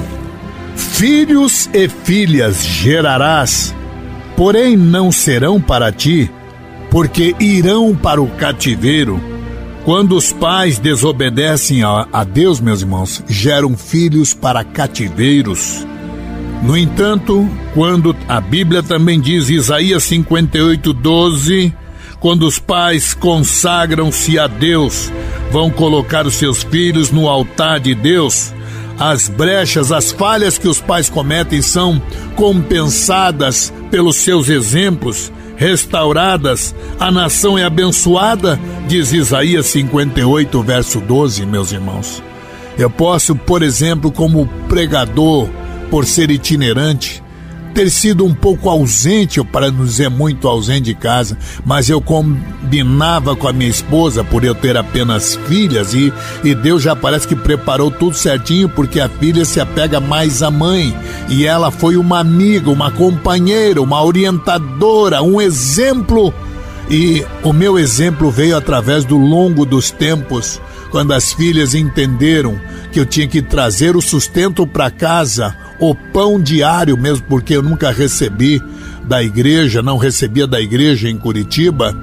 Filhos 0.74 1.70
e 1.72 1.88
filhas 1.88 2.66
gerarás, 2.66 3.72
porém 4.36 4.76
não 4.76 5.12
serão 5.12 5.60
para 5.60 5.92
ti, 5.92 6.28
porque 6.90 7.36
irão 7.38 7.94
para 7.94 8.20
o 8.20 8.26
cativeiro. 8.26 9.20
Quando 9.84 10.16
os 10.16 10.32
pais 10.32 10.76
desobedecem 10.80 11.84
a, 11.84 12.24
Deus, 12.24 12.58
meus 12.60 12.80
irmãos, 12.80 13.22
geram 13.28 13.76
filhos 13.76 14.34
para 14.34 14.64
cativeiros. 14.64 15.86
No 16.62 16.76
entanto, 16.76 17.48
quando 17.72 18.14
a 18.28 18.40
Bíblia 18.40 18.82
também 18.82 19.20
diz, 19.20 19.48
Isaías 19.48 20.02
58, 20.04 20.92
12, 20.92 21.72
quando 22.20 22.46
os 22.46 22.58
pais 22.58 23.14
consagram-se 23.14 24.38
a 24.38 24.46
Deus, 24.46 25.12
vão 25.52 25.70
colocar 25.70 26.26
os 26.26 26.34
seus 26.34 26.62
filhos 26.64 27.10
no 27.10 27.28
altar 27.28 27.78
de 27.78 27.94
Deus, 27.94 28.52
as 28.98 29.28
brechas, 29.28 29.92
as 29.92 30.10
falhas 30.10 30.58
que 30.58 30.66
os 30.66 30.80
pais 30.80 31.08
cometem 31.08 31.62
são 31.62 32.02
compensadas 32.34 33.72
pelos 33.90 34.16
seus 34.16 34.48
exemplos, 34.48 35.32
restauradas, 35.56 36.74
a 36.98 37.10
nação 37.10 37.56
é 37.56 37.64
abençoada, 37.64 38.58
diz 38.88 39.12
Isaías 39.12 39.66
58, 39.66 40.62
verso 40.62 41.00
12, 41.00 41.46
meus 41.46 41.70
irmãos. 41.70 42.22
Eu 42.76 42.90
posso, 42.90 43.34
por 43.36 43.62
exemplo, 43.62 44.10
como 44.10 44.48
pregador, 44.68 45.48
por 45.90 46.06
ser 46.06 46.30
itinerante, 46.30 47.22
ter 47.74 47.90
sido 47.90 48.24
um 48.24 48.34
pouco 48.34 48.68
ausente, 48.68 49.42
para 49.44 49.70
não 49.70 49.84
dizer 49.84 50.08
muito 50.08 50.48
ausente 50.48 50.82
de 50.82 50.94
casa, 50.94 51.38
mas 51.64 51.88
eu 51.88 52.00
combinava 52.00 53.36
com 53.36 53.46
a 53.46 53.52
minha 53.52 53.70
esposa 53.70 54.24
por 54.24 54.44
eu 54.44 54.54
ter 54.54 54.76
apenas 54.76 55.36
filhas 55.46 55.94
e, 55.94 56.12
e 56.42 56.54
Deus 56.54 56.82
já 56.82 56.96
parece 56.96 57.28
que 57.28 57.36
preparou 57.36 57.90
tudo 57.90 58.16
certinho 58.16 58.68
porque 58.68 58.98
a 59.00 59.08
filha 59.08 59.44
se 59.44 59.60
apega 59.60 60.00
mais 60.00 60.42
à 60.42 60.50
mãe 60.50 60.92
e 61.28 61.46
ela 61.46 61.70
foi 61.70 61.96
uma 61.96 62.18
amiga, 62.18 62.70
uma 62.70 62.90
companheira, 62.90 63.80
uma 63.80 64.02
orientadora, 64.02 65.22
um 65.22 65.40
exemplo. 65.40 66.34
E 66.90 67.24
o 67.42 67.52
meu 67.52 67.78
exemplo 67.78 68.30
veio 68.30 68.56
através 68.56 69.04
do 69.04 69.18
longo 69.18 69.66
dos 69.66 69.90
tempos, 69.90 70.60
quando 70.90 71.12
as 71.12 71.32
filhas 71.32 71.74
entenderam 71.74 72.60
que 72.92 73.00
eu 73.00 73.06
tinha 73.06 73.28
que 73.28 73.42
trazer 73.42 73.96
o 73.96 74.02
sustento 74.02 74.66
para 74.66 74.90
casa, 74.90 75.56
o 75.78 75.94
pão 75.94 76.40
diário 76.40 76.96
mesmo, 76.96 77.26
porque 77.28 77.54
eu 77.54 77.62
nunca 77.62 77.90
recebi 77.90 78.62
da 79.04 79.22
igreja, 79.22 79.82
não 79.82 79.96
recebia 79.96 80.46
da 80.46 80.60
igreja 80.60 81.08
em 81.08 81.18
Curitiba. 81.18 81.96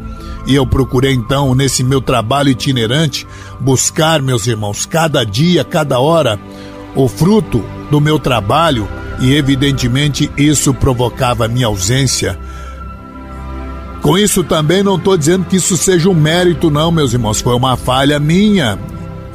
E 0.48 0.54
eu 0.54 0.65
procurei 0.65 1.13
então, 1.13 1.56
nesse 1.56 1.84
meu 1.84 2.01
trabalho 2.01 2.50
itinerante, 2.50 3.25
buscar, 3.60 4.22
meus 4.22 4.46
irmãos, 4.46 4.86
cada 4.86 5.24
dia, 5.24 5.63
cada 5.63 6.00
hora, 6.00 6.39
o 6.96 7.08
fruto 7.08 7.63
do 7.89 8.00
meu 8.00 8.20
trabalho, 8.20 8.88
e 9.20 9.34
evidentemente 9.34 10.30
isso 10.38 10.74
provocava 10.74 11.48
minha 11.48 11.68
ausência 11.68 12.38
Com 14.05 14.19
isso 14.19 14.43
também 14.43 14.83
não 14.83 14.97
estou 14.97 15.17
dizendo 15.17 15.45
que 15.45 15.55
isso 15.55 15.75
seja 15.75 16.07
um 16.07 16.13
mérito, 16.13 16.69
não, 16.69 16.91
meus 16.91 17.12
irmãos. 17.12 17.41
Foi 17.41 17.55
uma 17.55 17.75
falha 17.75 18.19
minha. 18.19 18.77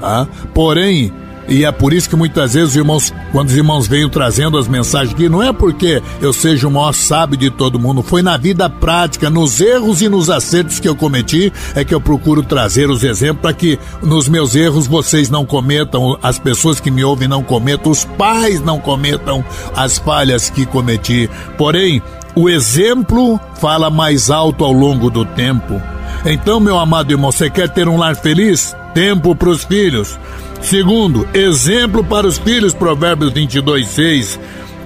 Tá? 0.01 0.29
Porém, 0.55 1.13
e 1.49 1.65
é 1.65 1.73
por 1.73 1.93
isso 1.93 2.09
que 2.09 2.15
muitas 2.15 2.55
vezes 2.55 2.71
os 2.71 2.77
irmãos, 2.77 3.13
quando 3.33 3.49
os 3.49 3.57
irmãos 3.57 3.89
vêm 3.89 4.09
trazendo 4.09 4.57
as 4.57 4.69
mensagens 4.69 5.13
aqui, 5.13 5.29
não 5.29 5.43
é 5.43 5.53
porque 5.53 6.01
eu 6.23 6.33
seja 6.33 6.69
o 6.69 6.71
maior 6.71 6.93
sábio 6.93 7.37
de 7.37 7.51
todo 7.51 7.81
mundo, 7.81 8.01
foi 8.01 8.23
na 8.23 8.37
vida 8.37 8.71
prática, 8.71 9.29
nos 9.29 9.61
erros 9.61 10.03
e 10.03 10.09
nos 10.09 10.31
acertos 10.31 10.79
que 10.79 10.89
eu 10.89 10.95
cometi, 10.95 11.53
é 11.75 11.85
que 11.85 11.93
eu 11.93 12.01
procuro 12.01 12.41
trazer 12.45 12.89
os 12.89 13.03
exemplos 13.03 13.43
para 13.43 13.53
que 13.53 13.77
nos 14.01 14.29
meus 14.29 14.55
erros 14.55 14.87
vocês 14.87 15.29
não 15.29 15.45
cometam, 15.45 16.17
as 16.23 16.39
pessoas 16.39 16.79
que 16.79 16.93
me 16.93 17.03
ouvem 17.03 17.27
não 17.27 17.43
cometam, 17.43 17.91
os 17.91 18.05
pais 18.05 18.61
não 18.61 18.79
cometam 18.79 19.45
as 19.75 19.99
falhas 19.99 20.49
que 20.49 20.65
cometi. 20.65 21.29
Porém, 21.59 22.01
o 22.35 22.49
exemplo 22.49 23.41
fala 23.57 23.91
mais 23.91 24.31
alto 24.31 24.65
ao 24.65 24.73
longo 24.73 25.11
do 25.11 25.25
tempo. 25.25 25.81
Então, 26.25 26.61
meu 26.61 26.79
amado 26.79 27.11
irmão, 27.11 27.33
você 27.33 27.49
quer 27.49 27.69
ter 27.69 27.89
um 27.89 27.97
lar 27.97 28.17
feliz? 28.17 28.77
Tempo 28.95 29.35
para 29.35 29.49
os 29.49 29.65
filhos. 29.65 30.19
Segundo, 30.61 31.27
exemplo 31.33 32.05
para 32.05 32.27
os 32.27 32.39
filhos, 32.39 32.75
Provérbios 32.75 33.33
22, 33.33 33.87
6. 33.87 34.41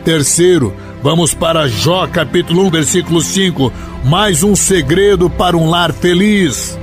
Terceiro, 0.04 0.74
vamos 1.02 1.34
para 1.34 1.66
Jó, 1.66 2.06
capítulo 2.06 2.66
1, 2.66 2.70
versículo 2.70 3.20
5. 3.20 3.72
Mais 4.04 4.42
um 4.42 4.54
segredo 4.54 5.28
para 5.28 5.56
um 5.56 5.68
lar 5.68 5.92
feliz. 5.92 6.78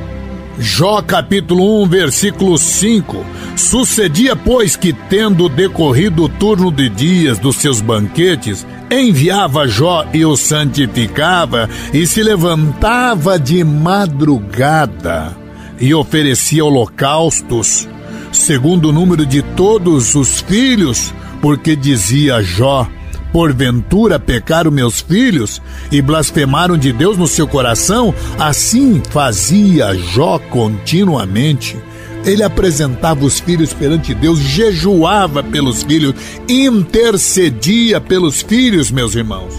Jó 0.59 1.01
capítulo 1.01 1.83
1, 1.83 1.87
versículo 1.87 2.57
5. 2.57 3.25
Sucedia, 3.55 4.35
pois, 4.35 4.75
que, 4.75 4.91
tendo 4.91 5.47
decorrido 5.47 6.23
o 6.23 6.29
turno 6.29 6.71
de 6.71 6.89
dias 6.89 7.39
dos 7.39 7.55
seus 7.55 7.79
banquetes, 7.79 8.65
enviava 8.91 9.67
Jó 9.67 10.05
e 10.13 10.25
o 10.25 10.35
santificava, 10.35 11.69
e 11.93 12.05
se 12.05 12.21
levantava 12.21 13.39
de 13.39 13.63
madrugada 13.63 15.35
e 15.79 15.93
oferecia 15.93 16.63
holocaustos 16.63 17.87
segundo 18.31 18.89
o 18.89 18.91
número 18.93 19.25
de 19.25 19.41
todos 19.41 20.15
os 20.15 20.41
filhos, 20.41 21.13
porque 21.41 21.75
dizia 21.75 22.41
Jó: 22.41 22.87
Porventura 23.31 24.19
pecaram 24.19 24.71
meus 24.71 25.01
filhos 25.01 25.61
e 25.91 26.01
blasfemaram 26.01 26.77
de 26.77 26.91
Deus 26.91 27.17
no 27.17 27.27
seu 27.27 27.47
coração? 27.47 28.13
Assim 28.39 29.01
fazia 29.09 29.95
Jó 29.95 30.39
continuamente. 30.39 31.77
Ele 32.25 32.43
apresentava 32.43 33.25
os 33.25 33.39
filhos 33.39 33.73
perante 33.73 34.13
Deus, 34.13 34.39
jejuava 34.39 35.43
pelos 35.43 35.83
filhos, 35.83 36.13
intercedia 36.47 37.99
pelos 37.99 38.41
filhos, 38.41 38.91
meus 38.91 39.15
irmãos. 39.15 39.53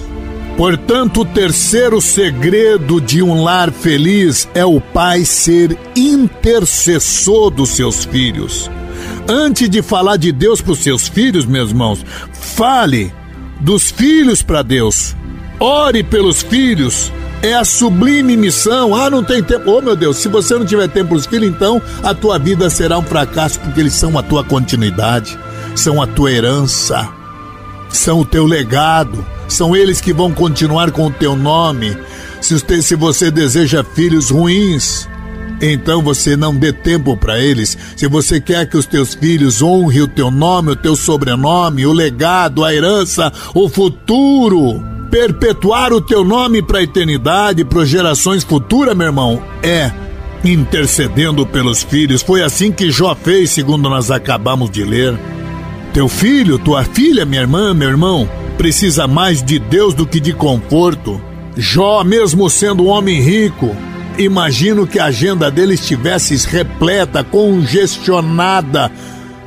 Portanto, 0.56 1.22
o 1.22 1.24
terceiro 1.24 2.00
segredo 2.00 3.00
de 3.00 3.22
um 3.22 3.42
lar 3.42 3.72
feliz 3.72 4.48
é 4.54 4.64
o 4.64 4.80
pai 4.80 5.24
ser 5.24 5.76
intercessor 5.96 7.50
dos 7.50 7.70
seus 7.70 8.04
filhos. 8.04 8.70
Antes 9.28 9.68
de 9.68 9.82
falar 9.82 10.16
de 10.16 10.30
Deus 10.30 10.60
para 10.60 10.72
os 10.72 10.80
seus 10.80 11.08
filhos, 11.08 11.46
meus 11.46 11.70
irmãos, 11.70 12.04
fale 12.32 13.12
dos 13.60 13.90
filhos 13.90 14.42
para 14.42 14.62
Deus. 14.62 15.16
Ore 15.58 16.02
pelos 16.02 16.42
filhos. 16.42 17.10
É 17.42 17.54
a 17.54 17.64
sublime 17.64 18.36
missão. 18.36 18.94
Ah, 18.94 19.10
não 19.10 19.22
tem 19.22 19.42
tempo. 19.42 19.70
Oh, 19.70 19.82
meu 19.82 19.96
Deus, 19.96 20.16
se 20.16 20.28
você 20.28 20.54
não 20.54 20.64
tiver 20.64 20.88
tempo 20.88 21.08
para 21.08 21.18
os 21.18 21.26
filhos, 21.26 21.48
então 21.48 21.82
a 22.02 22.14
tua 22.14 22.38
vida 22.38 22.70
será 22.70 22.98
um 22.98 23.02
fracasso, 23.02 23.58
porque 23.60 23.80
eles 23.80 23.94
são 23.94 24.16
a 24.16 24.22
tua 24.22 24.44
continuidade, 24.44 25.38
são 25.74 26.00
a 26.00 26.06
tua 26.06 26.30
herança, 26.30 27.08
são 27.90 28.20
o 28.20 28.24
teu 28.24 28.46
legado 28.46 29.24
são 29.52 29.76
eles 29.76 30.00
que 30.00 30.12
vão 30.12 30.32
continuar 30.32 30.90
com 30.90 31.06
o 31.06 31.10
teu 31.10 31.36
nome. 31.36 31.96
Se, 32.40 32.58
se 32.82 32.96
você 32.96 33.30
deseja 33.30 33.84
filhos 33.84 34.30
ruins, 34.30 35.06
então 35.60 36.02
você 36.02 36.36
não 36.36 36.54
dê 36.56 36.72
tempo 36.72 37.16
para 37.16 37.38
eles. 37.38 37.76
Se 37.96 38.08
você 38.08 38.40
quer 38.40 38.66
que 38.66 38.76
os 38.76 38.86
teus 38.86 39.14
filhos 39.14 39.62
honrem 39.62 40.02
o 40.02 40.08
teu 40.08 40.30
nome, 40.30 40.70
o 40.70 40.76
teu 40.76 40.96
sobrenome, 40.96 41.86
o 41.86 41.92
legado, 41.92 42.64
a 42.64 42.74
herança, 42.74 43.32
o 43.54 43.68
futuro, 43.68 44.82
perpetuar 45.12 45.92
o 45.92 46.00
teu 46.00 46.24
nome 46.24 46.62
para 46.62 46.78
a 46.78 46.82
eternidade, 46.82 47.66
para 47.66 47.84
gerações 47.84 48.42
futuras, 48.42 48.96
meu 48.96 49.08
irmão, 49.08 49.42
é 49.62 49.92
intercedendo 50.42 51.46
pelos 51.46 51.82
filhos. 51.82 52.22
Foi 52.22 52.42
assim 52.42 52.72
que 52.72 52.90
Jó 52.90 53.14
fez, 53.14 53.50
segundo 53.50 53.90
nós 53.90 54.10
acabamos 54.10 54.70
de 54.70 54.82
ler. 54.82 55.14
Teu 55.92 56.08
filho, 56.08 56.58
tua 56.58 56.82
filha, 56.82 57.26
minha 57.26 57.42
irmã, 57.42 57.74
meu 57.74 57.90
irmão, 57.90 58.26
precisa 58.56 59.06
mais 59.06 59.42
de 59.42 59.58
Deus 59.58 59.92
do 59.92 60.06
que 60.06 60.18
de 60.18 60.32
conforto. 60.32 61.20
Jó, 61.58 62.02
mesmo 62.02 62.48
sendo 62.48 62.84
um 62.84 62.88
homem 62.88 63.20
rico, 63.20 63.76
imagino 64.16 64.86
que 64.86 64.98
a 64.98 65.04
agenda 65.04 65.50
dele 65.50 65.74
estivesse 65.74 66.34
repleta, 66.48 67.22
congestionada. 67.22 68.90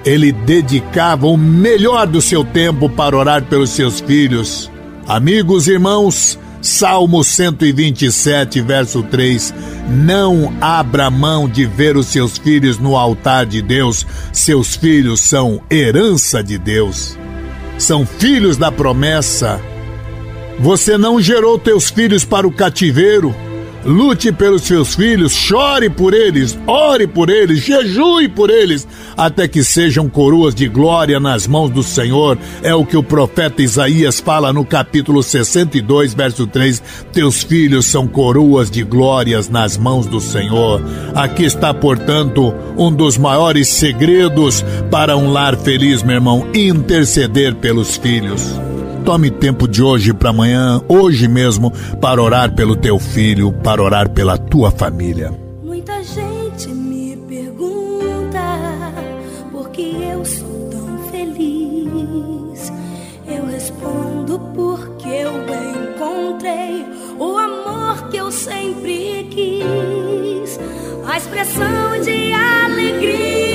Ele 0.06 0.32
dedicava 0.32 1.26
o 1.26 1.36
melhor 1.36 2.06
do 2.06 2.22
seu 2.22 2.44
tempo 2.44 2.88
para 2.88 3.18
orar 3.18 3.46
pelos 3.46 3.72
seus 3.72 4.00
filhos. 4.00 4.70
Amigos, 5.08 5.68
irmãos, 5.68 6.40
Salmo 6.62 7.24
127, 7.24 8.62
verso 8.62 9.04
3: 9.04 9.54
Não 9.88 10.54
abra 10.60 11.10
mão 11.12 11.48
de 11.48 11.66
ver 11.66 11.96
os 11.96 12.08
seus 12.08 12.38
filhos 12.38 12.78
no 12.78 12.96
altar 12.96 13.46
de 13.46 13.62
Deus, 13.62 14.06
seus 14.34 14.76
filhos 14.76 15.22
são 15.22 15.62
herança 15.70 16.44
de 16.44 16.58
Deus 16.58 17.18
são 17.78 18.06
filhos 18.06 18.58
da 18.58 18.72
promessa. 18.72 19.60
Você 20.60 20.98
não 20.98 21.20
gerou 21.20 21.60
teus 21.60 21.90
filhos 21.90 22.24
para 22.24 22.48
o 22.48 22.52
cativeiro. 22.52 23.36
Lute 23.86 24.32
pelos 24.32 24.64
seus 24.64 24.96
filhos, 24.96 25.32
chore 25.32 25.92
por 25.92 26.12
eles, 26.12 26.58
ore 26.66 27.06
por 27.06 27.30
eles, 27.30 27.60
jejue 27.60 28.28
por 28.28 28.50
eles, 28.50 28.88
até 29.16 29.48
que 29.48 29.64
sejam 29.64 30.10
coroas 30.10 30.56
de 30.56 30.68
glória 30.68 31.20
nas 31.20 31.46
mãos 31.46 31.70
do 31.70 31.84
Senhor. 31.84 32.36
É 32.64 32.74
o 32.74 32.84
que 32.84 32.98
o 32.98 33.04
profeta 33.04 33.62
Isaías 33.62 34.20
fala 34.20 34.52
no 34.52 34.66
capítulo 34.66 35.22
62, 35.22 36.16
verso 36.16 36.48
3. 36.48 36.82
Teus 37.14 37.44
filhos 37.44 37.86
são 37.86 38.08
coroas 38.08 38.72
de 38.72 38.84
glórias 38.84 39.50
nas 39.50 39.78
mãos 39.78 40.08
do 40.08 40.20
Senhor. 40.20 40.82
Aqui 41.14 41.44
está, 41.44 41.72
portanto, 41.72 42.56
um 42.76 42.92
dos 42.92 43.20
maiores 43.20 43.68
segredos 43.68 44.66
para 44.90 45.16
um 45.16 45.32
lar 45.32 45.56
feliz, 45.56 46.02
meu 46.02 46.16
irmão: 46.16 46.48
interceder 46.56 47.54
pelos 47.54 47.98
filhos. 47.98 48.65
Tome 49.06 49.30
tempo 49.30 49.68
de 49.68 49.84
hoje 49.84 50.12
para 50.16 50.32
amanhã, 50.32 50.82
hoje 50.88 51.28
mesmo, 51.28 51.72
para 52.02 52.20
orar 52.20 52.56
pelo 52.56 52.76
teu 52.76 52.98
filho, 52.98 53.52
para 53.52 53.82
orar 53.82 54.10
pela 54.10 54.36
tua 54.36 54.72
família. 54.72 55.32
Muita 55.64 56.04
gente 56.04 56.70
me 56.70 57.16
pergunta 57.30 58.42
por 59.52 59.70
que 59.70 59.96
eu 60.12 60.26
sou 60.26 60.70
tão 60.72 60.98
feliz. 61.12 62.74
Eu 63.28 63.46
respondo 63.46 64.40
porque 64.56 65.08
eu 65.08 65.34
encontrei 65.94 66.84
o 67.20 67.38
amor 67.38 68.10
que 68.10 68.18
eu 68.18 68.32
sempre 68.32 69.28
quis. 69.30 70.60
A 71.08 71.18
expressão 71.18 72.02
de 72.04 72.34
alegria 72.34 73.55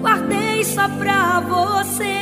guardei 0.00 0.64
só 0.64 0.88
pra 0.88 1.40
você. 1.40 2.14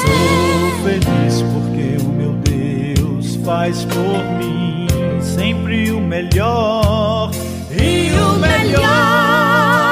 Sou 0.00 0.84
feliz 0.84 1.42
porque 1.52 1.96
o 2.02 2.08
meu 2.08 2.32
Deus 2.34 3.36
faz 3.44 3.84
por 3.84 4.24
mim 4.38 4.86
sempre 5.20 5.90
o 5.92 6.00
melhor. 6.00 7.30
E 7.70 8.10
o 8.12 8.38
melhor 8.38 9.91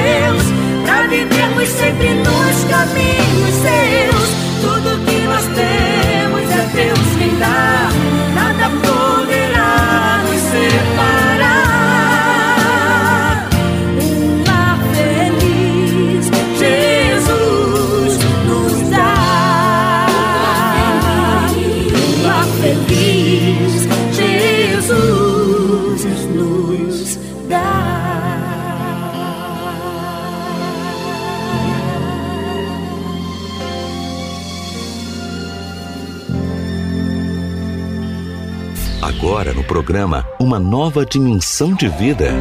programa 39.71 40.27
Uma 40.37 40.59
Nova 40.59 41.05
Dimensão 41.05 41.73
de 41.73 41.87
Vida. 41.87 42.33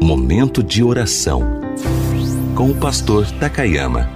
Momento 0.00 0.62
de 0.62 0.84
oração. 0.84 1.42
Com 2.54 2.70
o 2.70 2.76
pastor 2.76 3.28
Takayama. 3.40 4.08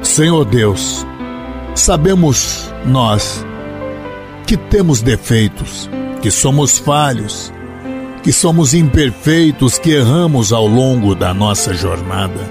Senhor 0.00 0.44
Deus, 0.44 1.04
sabemos 1.74 2.72
nós 2.86 3.44
que 4.46 4.56
temos 4.56 5.02
defeitos, 5.02 5.90
que 6.22 6.30
somos 6.30 6.78
falhos, 6.78 7.52
que 8.22 8.32
somos 8.32 8.72
imperfeitos, 8.72 9.80
que 9.80 9.90
erramos 9.90 10.52
ao 10.52 10.68
longo 10.68 11.16
da 11.16 11.34
nossa 11.34 11.74
jornada. 11.74 12.48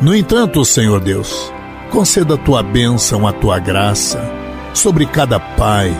No 0.00 0.14
entanto, 0.14 0.64
Senhor 0.64 1.00
Deus, 1.00 1.52
conceda 1.88 2.34
a 2.34 2.38
tua 2.38 2.62
bênção, 2.62 3.26
a 3.26 3.32
tua 3.32 3.58
graça 3.58 4.20
sobre 4.74 5.06
cada 5.06 5.40
pai, 5.40 5.92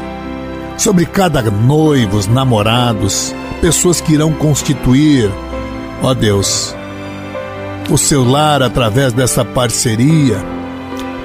sobre 0.77 1.05
cada 1.05 1.43
noivos, 1.43 2.27
namorados, 2.27 3.35
pessoas 3.61 4.01
que 4.01 4.15
irão 4.15 4.33
constituir, 4.33 5.31
ó 6.03 6.15
Deus, 6.15 6.77
o 7.91 7.99
seu 7.99 8.23
lar 8.25 8.63
através 8.63 9.13
dessa 9.13 9.45
parceria, 9.45 10.39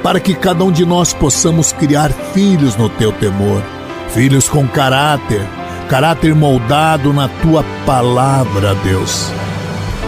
para 0.02 0.20
que 0.20 0.34
cada 0.34 0.64
um 0.64 0.72
de 0.72 0.86
nós 0.86 1.14
possamos 1.14 1.72
criar 1.72 2.10
filhos 2.34 2.76
no 2.76 2.90
teu 2.90 3.12
temor, 3.12 3.62
filhos 4.10 4.50
com 4.50 4.68
caráter, 4.68 5.42
caráter 5.90 6.34
moldado 6.34 7.14
na 7.14 7.28
tua 7.28 7.64
palavra, 7.86 8.74
Deus. 8.84 9.32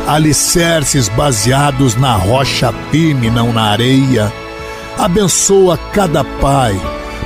Alicerces 0.08 1.10
baseados 1.10 1.96
na 1.96 2.16
rocha 2.16 2.74
firme, 2.92 3.30
não 3.30 3.52
na 3.52 3.64
areia. 3.64 4.32
Abençoa 4.98 5.78
cada 5.94 6.24
pai, 6.24 6.80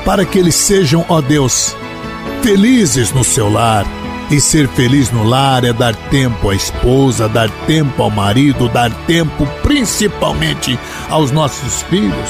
para 0.06 0.26
que 0.26 0.40
eles 0.40 0.56
sejam, 0.56 1.06
ó 1.08 1.22
Deus, 1.22 1.76
felizes 2.42 3.12
no 3.12 3.24
seu 3.24 3.50
lar. 3.50 3.86
E 4.32 4.40
ser 4.40 4.68
feliz 4.68 5.10
no 5.10 5.24
lar 5.24 5.64
é 5.64 5.74
dar 5.74 5.96
tempo 5.96 6.52
à 6.52 6.56
esposa, 6.56 7.28
dar 7.28 7.50
tempo 7.66 8.04
ao 8.04 8.12
marido, 8.12 8.70
dar 8.70 8.92
tempo 9.06 9.48
principalmente 9.64 10.78
aos 11.10 11.32
nossos 11.32 11.82
filhos. 11.84 12.30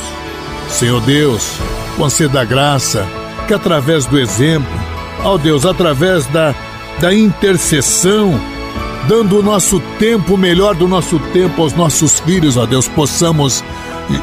Senhor 0.69 1.02
Deus, 1.02 1.52
conceda 1.97 2.41
a 2.41 2.45
graça 2.45 3.06
que 3.47 3.54
através 3.54 4.06
do 4.06 4.17
exemplo, 4.17 4.71
ó 5.23 5.38
Deus, 5.38 5.65
através 5.65 6.25
da, 6.28 6.54
da 7.02 7.13
intercessão, 7.13 8.39
dando 9.08 9.39
o 9.39 9.43
nosso 9.43 9.80
tempo, 9.97 10.36
o 10.36 10.38
melhor 10.38 10.75
do 10.75 10.88
nosso 10.88 11.19
tempo 11.34 11.63
aos 11.63 11.73
nossos 11.73 12.19
filhos, 12.19 12.56
ó 12.58 12.65
Deus, 12.65 12.88
possamos, 12.88 13.63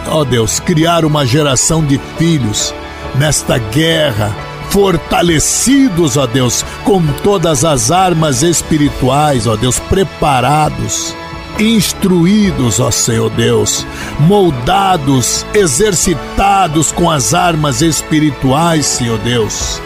ó 0.09 0.25
Deus, 0.25 0.61
criar 0.61 1.05
uma 1.05 1.25
geração 1.25 1.85
de 1.85 2.01
filhos 2.19 2.75
nesta 3.15 3.59
guerra, 3.59 4.35
fortalecidos, 4.71 6.17
ó 6.17 6.27
Deus, 6.27 6.65
com 6.85 7.03
todas 7.23 7.65
as 7.65 7.91
armas 7.91 8.43
espirituais, 8.43 9.47
ó 9.47 9.57
Deus, 9.57 9.79
preparados, 9.79 11.15
instruídos, 11.59 12.81
ó 12.81 12.91
Senhor 12.91 13.31
Deus, 13.31 13.87
moldados, 14.21 15.47
exercitados 15.55 16.93
com 16.93 17.11
as 17.11 17.33
armas 17.35 17.83
espirituais, 17.83 18.87
Senhor 18.87 19.19
Deus, 19.19 19.81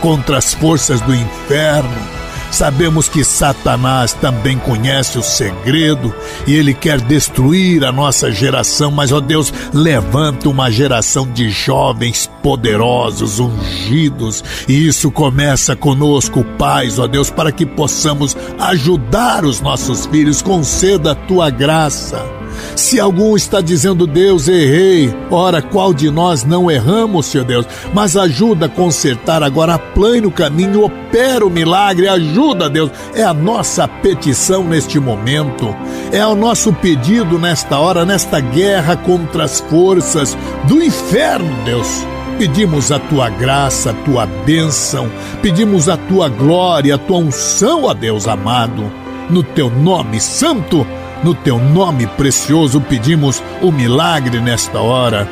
contra 0.00 0.38
as 0.38 0.54
forças 0.54 1.00
do 1.00 1.14
inferno. 1.14 2.17
Sabemos 2.50 3.08
que 3.08 3.22
Satanás 3.24 4.12
também 4.12 4.58
conhece 4.58 5.18
o 5.18 5.22
segredo 5.22 6.14
e 6.46 6.54
ele 6.54 6.72
quer 6.72 7.00
destruir 7.00 7.84
a 7.84 7.92
nossa 7.92 8.30
geração, 8.30 8.90
mas, 8.90 9.12
ó 9.12 9.20
Deus, 9.20 9.52
levanta 9.72 10.48
uma 10.48 10.70
geração 10.70 11.30
de 11.30 11.50
jovens 11.50 12.30
poderosos, 12.42 13.38
ungidos, 13.38 14.42
e 14.66 14.86
isso 14.86 15.10
começa 15.10 15.76
conosco, 15.76 16.44
pais, 16.58 16.98
ó 16.98 17.06
Deus, 17.06 17.30
para 17.30 17.52
que 17.52 17.66
possamos 17.66 18.36
ajudar 18.58 19.44
os 19.44 19.60
nossos 19.60 20.06
filhos, 20.06 20.42
conceda 20.42 21.12
a 21.12 21.14
tua 21.14 21.50
graça. 21.50 22.37
Se 22.76 22.98
algum 23.00 23.36
está 23.36 23.60
dizendo, 23.60 24.06
Deus, 24.06 24.48
errei, 24.48 25.14
ora, 25.30 25.60
qual 25.60 25.92
de 25.92 26.10
nós 26.10 26.44
não 26.44 26.70
erramos, 26.70 27.26
Senhor 27.26 27.44
Deus? 27.44 27.66
Mas 27.92 28.16
ajuda 28.16 28.66
a 28.66 28.68
consertar 28.68 29.42
agora, 29.42 29.78
plane 29.78 30.26
o 30.26 30.30
caminho, 30.30 30.84
opera 30.84 31.46
o 31.46 31.50
milagre, 31.50 32.08
ajuda, 32.08 32.70
Deus. 32.70 32.90
É 33.14 33.22
a 33.22 33.34
nossa 33.34 33.86
petição 33.86 34.64
neste 34.64 34.98
momento, 34.98 35.74
é 36.12 36.26
o 36.26 36.34
nosso 36.34 36.72
pedido 36.72 37.38
nesta 37.38 37.78
hora, 37.78 38.04
nesta 38.04 38.40
guerra 38.40 38.96
contra 38.96 39.44
as 39.44 39.60
forças 39.60 40.36
do 40.66 40.82
inferno, 40.82 41.50
Deus. 41.64 42.06
Pedimos 42.38 42.92
a 42.92 43.00
tua 43.00 43.28
graça, 43.28 43.90
a 43.90 43.94
tua 43.94 44.24
bênção, 44.24 45.10
pedimos 45.42 45.88
a 45.88 45.96
tua 45.96 46.28
glória, 46.28 46.94
a 46.94 46.98
tua 46.98 47.18
unção, 47.18 47.82
ó 47.82 47.92
Deus 47.92 48.28
amado, 48.28 48.88
no 49.28 49.42
teu 49.42 49.68
nome 49.68 50.20
santo. 50.20 50.86
No 51.22 51.34
teu 51.34 51.58
nome 51.58 52.06
precioso 52.06 52.80
pedimos 52.80 53.42
o 53.60 53.72
milagre 53.72 54.40
nesta 54.40 54.80
hora. 54.80 55.28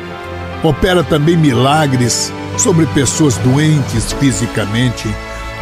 Opera 0.63 1.03
também 1.03 1.37
milagres 1.37 2.31
sobre 2.57 2.85
pessoas 2.87 3.37
doentes 3.37 4.11
fisicamente. 4.13 5.07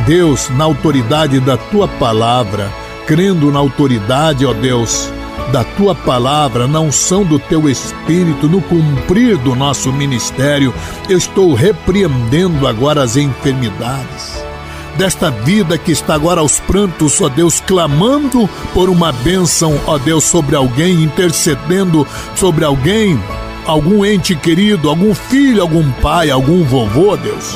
Deus, 0.07 0.49
na 0.49 0.63
autoridade 0.63 1.39
da 1.39 1.57
tua 1.57 1.87
palavra, 1.87 2.69
crendo 3.05 3.51
na 3.51 3.59
autoridade, 3.59 4.45
ó 4.45 4.53
Deus, 4.53 5.11
da 5.51 5.63
tua 5.63 5.93
palavra, 5.93 6.67
na 6.67 6.79
unção 6.79 7.23
do 7.23 7.37
teu 7.37 7.69
espírito, 7.69 8.47
no 8.47 8.61
cumprir 8.61 9.37
do 9.37 9.55
nosso 9.55 9.93
ministério, 9.93 10.73
eu 11.07 11.17
estou 11.17 11.53
repreendendo 11.53 12.67
agora 12.67 13.03
as 13.03 13.15
enfermidades 13.15 14.43
desta 14.97 15.29
vida 15.29 15.77
que 15.77 15.91
está 15.91 16.15
agora 16.15 16.41
aos 16.41 16.59
prantos, 16.59 17.21
ó 17.21 17.29
Deus, 17.29 17.59
clamando 17.59 18.49
por 18.73 18.89
uma 18.89 19.11
bênção, 19.11 19.79
ó 19.85 19.97
Deus, 19.97 20.23
sobre 20.23 20.55
alguém, 20.55 21.03
intercedendo 21.03 22.07
sobre 22.35 22.65
alguém, 22.65 23.19
algum 23.65 24.05
ente 24.05 24.35
querido, 24.35 24.89
algum 24.89 25.13
filho, 25.13 25.61
algum 25.61 25.91
pai, 25.93 26.29
algum 26.29 26.63
vovô, 26.63 27.15
Deus. 27.17 27.55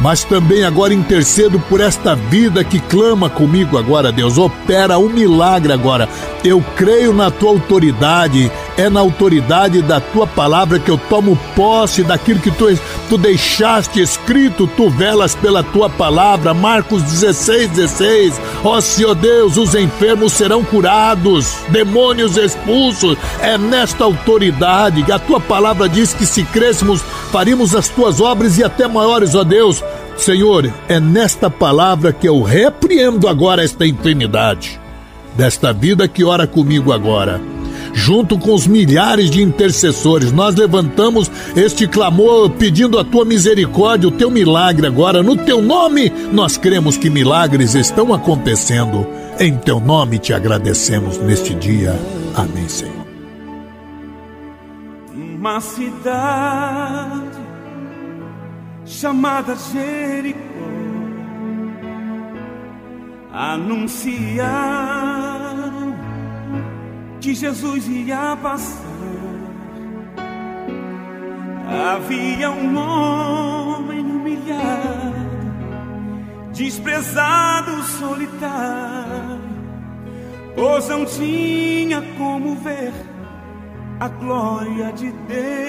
Mas 0.00 0.24
também 0.24 0.64
agora 0.64 0.92
intercedo 0.92 1.58
por 1.60 1.80
esta 1.80 2.14
vida 2.14 2.64
que 2.64 2.80
clama 2.80 3.30
comigo 3.30 3.78
agora, 3.78 4.10
Deus. 4.10 4.36
Opera 4.36 4.98
um 4.98 5.08
milagre 5.08 5.72
agora. 5.72 6.08
Eu 6.42 6.62
creio 6.76 7.12
na 7.12 7.30
tua 7.30 7.50
autoridade, 7.50 8.50
é 8.76 8.90
na 8.90 9.00
autoridade 9.00 9.82
da 9.82 10.00
tua 10.00 10.26
palavra 10.26 10.78
que 10.78 10.90
eu 10.90 10.98
tomo 10.98 11.38
posse 11.54 12.02
daquilo 12.02 12.40
que 12.40 12.50
tu, 12.50 12.66
tu 13.08 13.16
deixaste 13.16 14.00
escrito, 14.00 14.66
tu 14.66 14.90
velas 14.90 15.34
pela 15.34 15.62
tua 15.62 15.88
palavra. 15.88 16.52
Marcos 16.52 17.02
16, 17.02 17.70
16. 17.70 18.40
Ó 18.64 18.80
Senhor 18.80 19.14
Deus, 19.14 19.56
os 19.56 19.74
enfermos 19.74 20.32
serão 20.32 20.64
curados, 20.64 21.56
demônios 21.68 22.36
expulsos. 22.36 23.16
É 23.40 23.56
nesta 23.56 24.04
autoridade 24.04 25.02
que 25.02 25.12
a 25.12 25.18
tua 25.18 25.40
palavra 25.40 25.88
diz 25.88 26.12
que 26.12 26.26
se 26.26 26.42
crescemos, 26.44 27.02
faríamos 27.30 27.74
as 27.74 27.88
tuas 27.88 28.20
obras 28.20 28.58
e 28.58 28.64
até 28.64 28.88
maiores, 28.88 29.34
ó 29.34 29.44
Deus. 29.44 29.82
Senhor, 30.16 30.72
é 30.88 31.00
nesta 31.00 31.50
palavra 31.50 32.12
que 32.12 32.28
eu 32.28 32.40
repreendo 32.42 33.28
agora 33.28 33.64
esta 33.64 33.84
enfermidade, 33.84 34.80
desta 35.36 35.72
vida 35.72 36.06
que 36.06 36.22
ora 36.22 36.46
comigo 36.46 36.92
agora 36.92 37.40
junto 37.94 38.36
com 38.36 38.52
os 38.52 38.66
milhares 38.66 39.30
de 39.30 39.40
intercessores. 39.40 40.32
Nós 40.32 40.54
levantamos 40.54 41.30
este 41.56 41.86
clamor 41.86 42.50
pedindo 42.50 42.98
a 42.98 43.04
tua 43.04 43.24
misericórdia, 43.24 44.08
o 44.08 44.12
teu 44.12 44.30
milagre 44.30 44.86
agora. 44.86 45.22
No 45.22 45.36
teu 45.36 45.62
nome, 45.62 46.12
nós 46.32 46.58
cremos 46.58 46.98
que 46.98 47.08
milagres 47.08 47.74
estão 47.74 48.12
acontecendo. 48.12 49.06
Em 49.38 49.56
teu 49.56 49.80
nome 49.80 50.18
te 50.18 50.34
agradecemos 50.34 51.16
neste 51.18 51.54
dia. 51.54 51.98
Amém, 52.34 52.68
Senhor. 52.68 53.04
Uma 55.14 55.60
cidade 55.60 57.38
chamada 58.84 59.56
Jericó 59.72 60.54
anunciar 63.34 65.33
que 67.24 67.34
Jesus 67.34 67.88
ia 67.88 68.36
passar. 68.36 68.84
Havia 71.96 72.50
um 72.50 72.76
homem 72.76 74.00
humilhado, 74.00 75.14
desprezado, 76.52 77.82
solitário, 77.84 79.40
pois 80.54 80.86
não 80.86 81.06
tinha 81.06 82.02
como 82.18 82.56
ver 82.56 82.92
a 84.00 84.08
glória 84.08 84.92
de 84.92 85.10
Deus. 85.10 85.64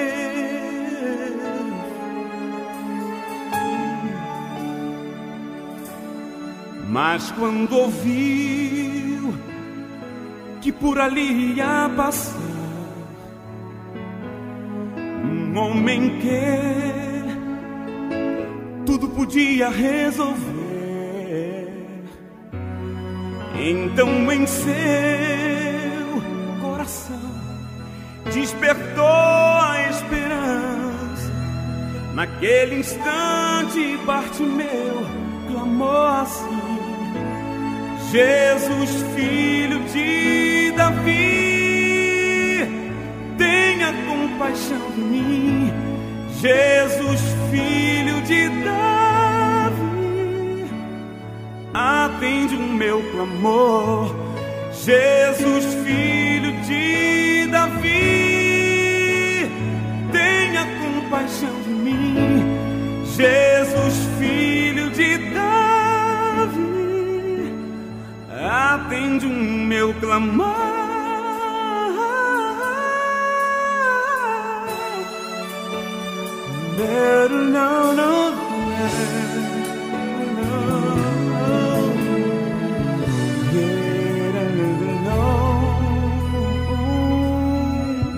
Mas 6.89 7.31
quando 7.31 7.77
ouviu 7.77 9.04
que 10.65 10.71
por 10.71 10.99
ali 10.99 11.53
ia 11.53 11.87
passar 11.95 12.39
um 15.23 15.55
homem 15.55 16.17
que 16.17 16.41
tudo 18.83 19.07
podia 19.09 19.69
resolver. 19.69 20.41
Então 23.59 24.31
em 24.31 24.47
seu 24.47 24.65
coração 26.59 27.15
despertou 28.33 29.05
a 29.05 29.87
esperança. 29.91 31.31
Naquele 32.15 32.79
instante, 32.79 33.97
Bartimeu 34.03 35.05
clamou 35.47 36.07
assim. 36.07 36.64
Jesus, 38.15 38.91
filho 39.13 39.79
de 39.91 40.71
Davi, 40.71 41.11
tenha 43.37 43.91
compaixão 44.07 44.89
de 44.95 45.01
mim. 45.01 45.69
Jesus, 46.39 47.19
filho 47.51 48.21
de 48.21 48.47
Davi, 48.63 49.75
atende 51.73 52.55
o 52.55 52.61
meu 52.61 53.03
clamor. 53.11 54.15
Jesus, 54.71 55.65
filho 55.83 56.53
de 56.61 57.47
Davi, 57.47 57.91
tenha 60.13 60.65
compaixão 60.81 61.61
de 61.63 61.69
mim. 61.69 62.45
Jesus, 63.17 63.54
atende 68.85 69.25
o 69.25 69.29
meu 69.29 69.93
clamor. 69.95 70.53
Não, 77.27 77.93
não, 77.93 78.35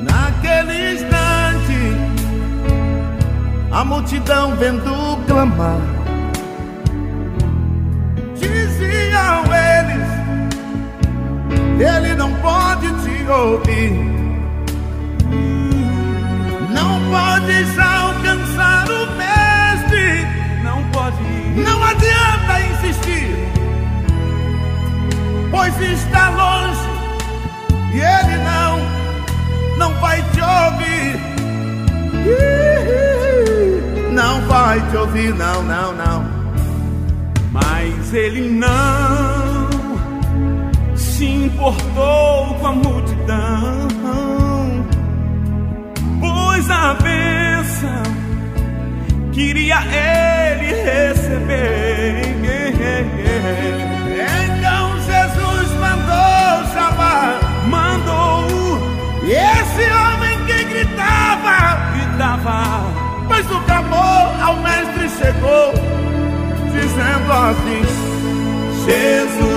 Naquele 0.03 0.93
instante, 0.93 1.79
a 3.71 3.85
multidão 3.85 4.55
vendo 4.55 5.17
clamar, 5.27 5.79
ouvir. 13.29 13.91
Não 16.69 16.99
podes 17.11 17.79
alcançar 17.79 18.87
o 18.89 19.07
mestre. 19.17 20.27
não 20.63 20.83
pode. 20.91 21.17
Não 21.55 21.83
adianta 21.83 22.61
insistir, 22.71 23.35
pois 25.51 25.79
está 25.81 26.29
longe 26.29 26.87
e 27.93 27.99
ele 27.99 28.37
não, 28.43 28.79
não 29.77 29.93
vai 29.99 30.21
te 30.21 30.41
ouvir. 30.41 31.37
Não 34.11 34.41
vai 34.41 34.81
te 34.89 34.97
ouvir, 34.97 35.33
não, 35.35 35.63
não, 35.63 35.93
não. 35.93 36.25
Mas 37.51 38.13
ele 38.13 38.49
não 38.49 39.67
se 40.95 41.25
importou 41.25 42.55
com 42.59 42.67
a 42.67 42.71
multidão, 42.71 43.06
pois 46.19 46.69
a 46.69 46.93
bênção 46.95 48.03
queria 49.31 49.77
ele 49.85 50.73
receber. 50.83 52.27
Então 54.47 54.99
Jesus 54.99 55.69
mandou 55.79 56.73
chamar, 56.73 57.39
Mandou 57.69 58.47
esse 59.23 59.83
homem 59.91 60.45
que 60.45 60.63
gritava, 60.63 61.57
gritava, 61.93 62.59
pois 63.27 63.45
o 63.51 63.59
clamor 63.61 64.41
ao 64.41 64.55
mestre 64.61 65.09
chegou, 65.09 65.73
dizendo 66.71 67.31
assim: 67.33 67.83
Jesus, 68.85 69.56